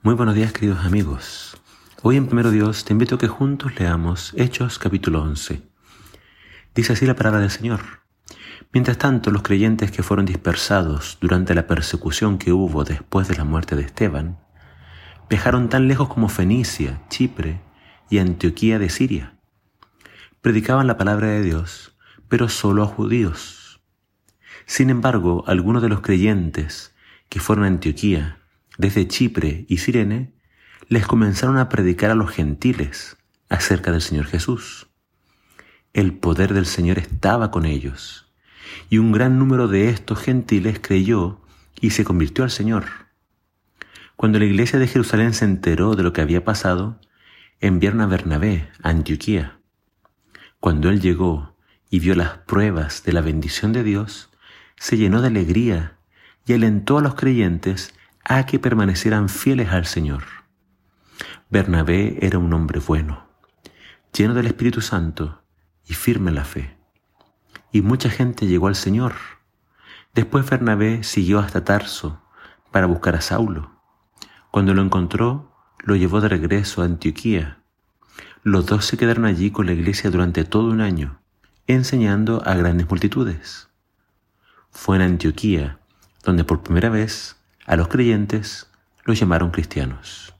[0.00, 1.60] Muy buenos días queridos amigos.
[2.02, 5.60] Hoy en Primero Dios te invito a que juntos leamos Hechos capítulo 11.
[6.72, 7.80] Dice así la palabra del Señor.
[8.72, 13.42] Mientras tanto, los creyentes que fueron dispersados durante la persecución que hubo después de la
[13.42, 14.38] muerte de Esteban,
[15.28, 17.60] viajaron tan lejos como Fenicia, Chipre
[18.08, 19.34] y Antioquía de Siria.
[20.40, 21.96] Predicaban la palabra de Dios,
[22.28, 23.80] pero solo a judíos.
[24.64, 26.94] Sin embargo, algunos de los creyentes
[27.28, 28.37] que fueron a Antioquía
[28.78, 30.32] desde Chipre y Sirene,
[30.88, 33.18] les comenzaron a predicar a los gentiles
[33.50, 34.88] acerca del Señor Jesús.
[35.92, 38.32] El poder del Señor estaba con ellos,
[38.88, 41.40] y un gran número de estos gentiles creyó
[41.80, 42.84] y se convirtió al Señor.
[44.16, 47.00] Cuando la iglesia de Jerusalén se enteró de lo que había pasado,
[47.60, 49.58] enviaron a Bernabé a Antioquía.
[50.60, 51.56] Cuando él llegó
[51.90, 54.30] y vio las pruebas de la bendición de Dios,
[54.76, 55.98] se llenó de alegría
[56.46, 57.92] y alentó a los creyentes
[58.28, 60.22] a que permanecieran fieles al Señor.
[61.48, 63.26] Bernabé era un hombre bueno,
[64.12, 65.42] lleno del Espíritu Santo
[65.86, 66.76] y firme en la fe.
[67.72, 69.14] Y mucha gente llegó al Señor.
[70.14, 72.22] Después Bernabé siguió hasta Tarso
[72.70, 73.80] para buscar a Saulo.
[74.50, 77.62] Cuando lo encontró, lo llevó de regreso a Antioquía.
[78.42, 81.18] Los dos se quedaron allí con la iglesia durante todo un año,
[81.66, 83.70] enseñando a grandes multitudes.
[84.70, 85.78] Fue en Antioquía
[86.24, 87.37] donde por primera vez
[87.68, 88.66] a los creyentes
[89.04, 90.34] los llamaron cristianos.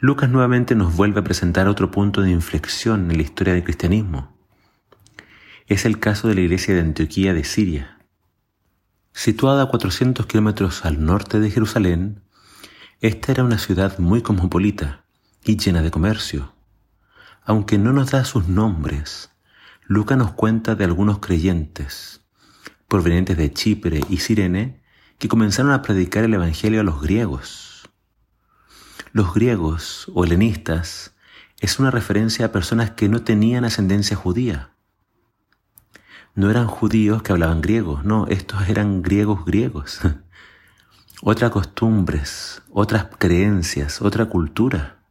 [0.00, 4.34] Lucas nuevamente nos vuelve a presentar otro punto de inflexión en la historia del cristianismo.
[5.66, 7.98] Es el caso de la iglesia de Antioquía de Siria.
[9.12, 12.22] Situada a 400 kilómetros al norte de Jerusalén,
[13.02, 15.04] esta era una ciudad muy cosmopolita
[15.44, 16.54] y llena de comercio.
[17.44, 19.30] Aunque no nos da sus nombres,
[19.86, 22.22] Lucas nos cuenta de algunos creyentes,
[22.88, 24.81] provenientes de Chipre y Sirene,
[25.22, 27.88] que comenzaron a predicar el Evangelio a los griegos.
[29.12, 31.14] Los griegos o helenistas
[31.60, 34.72] es una referencia a personas que no tenían ascendencia judía.
[36.34, 40.00] No eran judíos que hablaban griego, no, estos eran griegos griegos.
[41.22, 45.04] otras costumbres, otras creencias, otra cultura.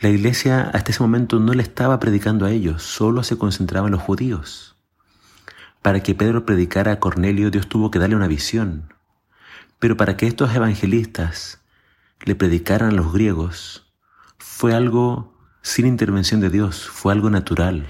[0.00, 3.92] La iglesia hasta ese momento no le estaba predicando a ellos, solo se concentraba en
[3.92, 4.73] los judíos.
[5.84, 8.94] Para que Pedro predicara a Cornelio, Dios tuvo que darle una visión.
[9.78, 11.60] Pero para que estos evangelistas
[12.24, 13.92] le predicaran a los griegos,
[14.38, 17.86] fue algo sin intervención de Dios, fue algo natural,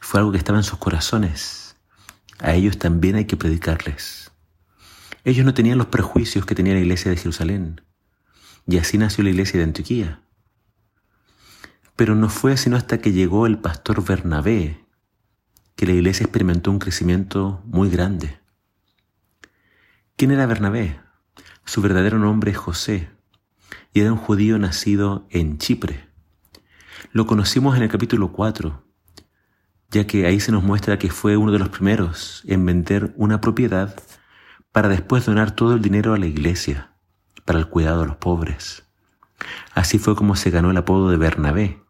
[0.00, 1.76] fue algo que estaba en sus corazones.
[2.38, 4.32] A ellos también hay que predicarles.
[5.24, 7.82] Ellos no tenían los prejuicios que tenía la iglesia de Jerusalén,
[8.66, 10.22] y así nació la iglesia de Antioquía.
[11.96, 14.83] Pero no fue sino hasta que llegó el pastor Bernabé
[15.84, 18.40] que la iglesia experimentó un crecimiento muy grande.
[20.16, 20.98] ¿Quién era Bernabé?
[21.66, 23.10] Su verdadero nombre es José
[23.92, 26.08] y era un judío nacido en Chipre.
[27.12, 28.82] Lo conocimos en el capítulo 4,
[29.90, 33.42] ya que ahí se nos muestra que fue uno de los primeros en vender una
[33.42, 33.94] propiedad
[34.72, 36.94] para después donar todo el dinero a la iglesia,
[37.44, 38.84] para el cuidado de los pobres.
[39.74, 41.82] Así fue como se ganó el apodo de Bernabé,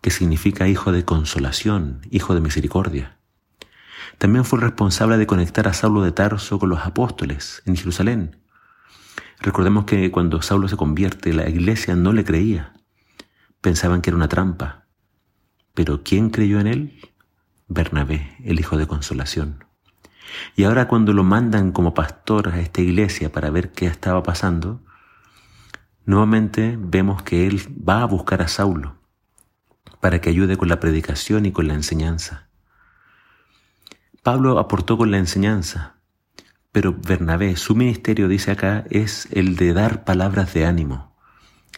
[0.00, 3.15] que significa hijo de consolación, hijo de misericordia.
[4.18, 8.40] También fue responsable de conectar a Saulo de Tarso con los apóstoles en Jerusalén.
[9.40, 12.72] Recordemos que cuando Saulo se convierte, la iglesia no le creía.
[13.60, 14.86] Pensaban que era una trampa.
[15.74, 17.00] Pero ¿quién creyó en él?
[17.68, 19.64] Bernabé, el hijo de consolación.
[20.54, 24.82] Y ahora cuando lo mandan como pastor a esta iglesia para ver qué estaba pasando,
[26.04, 28.96] nuevamente vemos que él va a buscar a Saulo
[30.00, 32.48] para que ayude con la predicación y con la enseñanza.
[34.26, 36.00] Pablo aportó con la enseñanza,
[36.72, 41.16] pero Bernabé, su ministerio, dice acá, es el de dar palabras de ánimo,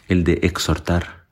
[0.07, 1.27] el de exhortar.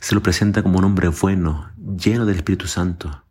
[0.00, 3.24] Se lo presenta como un hombre bueno, lleno del Espíritu Santo.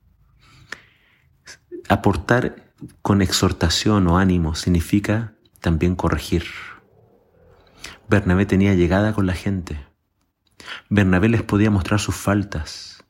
[1.90, 2.72] Aportar
[3.02, 6.46] con exhortación o ánimo significa también corregir.
[8.08, 9.78] Bernabé tenía llegada con la gente.
[10.90, 13.04] Bernabé les podía mostrar sus faltas,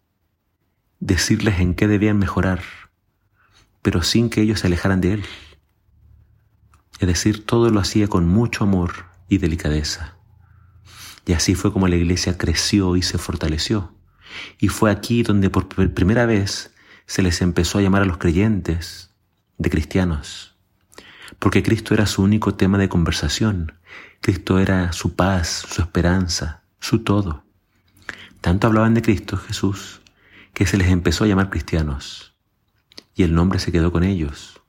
[1.00, 2.62] decirles en qué debían mejorar
[3.84, 5.26] pero sin que ellos se alejaran de él.
[7.00, 10.18] Es decir, todo lo hacía con mucho amor y delicadeza.
[11.26, 13.94] Y así fue como la iglesia creció y se fortaleció.
[14.58, 16.74] Y fue aquí donde por primera vez
[17.06, 19.12] se les empezó a llamar a los creyentes
[19.58, 20.56] de cristianos.
[21.38, 23.74] Porque Cristo era su único tema de conversación.
[24.22, 27.44] Cristo era su paz, su esperanza, su todo.
[28.40, 30.02] Tanto hablaban de Cristo Jesús
[30.54, 32.33] que se les empezó a llamar cristianos
[33.16, 34.62] y el nombre se quedó con ellos.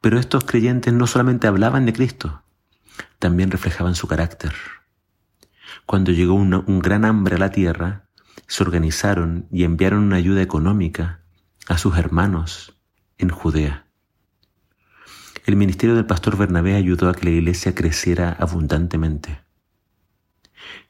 [0.00, 2.42] Pero estos creyentes no solamente hablaban de Cristo,
[3.18, 4.52] también reflejaban su carácter.
[5.86, 8.08] Cuando llegó un gran hambre a la tierra,
[8.46, 11.20] se organizaron y enviaron una ayuda económica
[11.68, 12.78] a sus hermanos
[13.18, 13.86] en Judea.
[15.44, 19.40] El ministerio del pastor Bernabé ayudó a que la iglesia creciera abundantemente.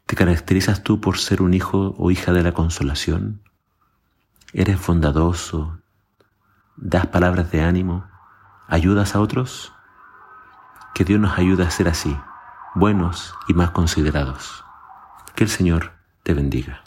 [0.06, 3.43] ¿Te caracterizas tú por ser un hijo o hija de la consolación?
[4.53, 5.81] ¿Eres bondadoso?
[6.80, 8.04] ¿Das palabras de ánimo?
[8.69, 9.72] ¿Ayudas a otros?
[10.94, 12.16] Que Dios nos ayude a ser así,
[12.76, 14.64] buenos y más considerados.
[15.34, 15.90] Que el Señor
[16.22, 16.84] te bendiga.